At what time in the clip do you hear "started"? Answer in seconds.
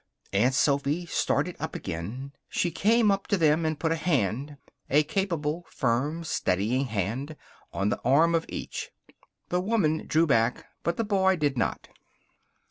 1.05-1.55